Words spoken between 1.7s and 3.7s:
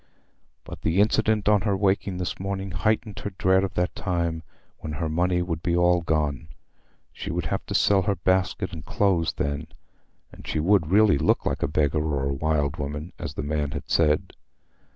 waking this morning heightened her dread